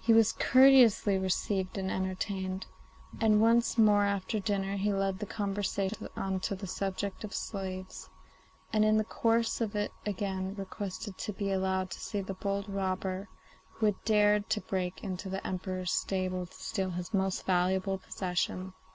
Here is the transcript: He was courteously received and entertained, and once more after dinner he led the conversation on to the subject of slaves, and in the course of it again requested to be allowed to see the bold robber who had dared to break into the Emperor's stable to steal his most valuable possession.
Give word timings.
He 0.00 0.14
was 0.14 0.32
courteously 0.32 1.18
received 1.18 1.76
and 1.76 1.90
entertained, 1.90 2.64
and 3.20 3.42
once 3.42 3.76
more 3.76 4.04
after 4.04 4.40
dinner 4.40 4.76
he 4.78 4.90
led 4.90 5.18
the 5.18 5.26
conversation 5.26 6.08
on 6.16 6.40
to 6.40 6.54
the 6.54 6.66
subject 6.66 7.24
of 7.24 7.34
slaves, 7.34 8.08
and 8.72 8.86
in 8.86 8.96
the 8.96 9.04
course 9.04 9.60
of 9.60 9.76
it 9.76 9.92
again 10.06 10.54
requested 10.54 11.18
to 11.18 11.34
be 11.34 11.50
allowed 11.52 11.90
to 11.90 12.00
see 12.00 12.22
the 12.22 12.32
bold 12.32 12.70
robber 12.70 13.28
who 13.72 13.84
had 13.84 14.02
dared 14.06 14.48
to 14.48 14.62
break 14.62 15.04
into 15.04 15.28
the 15.28 15.46
Emperor's 15.46 15.92
stable 15.92 16.46
to 16.46 16.54
steal 16.54 16.88
his 16.92 17.12
most 17.12 17.44
valuable 17.44 17.98
possession. 17.98 18.72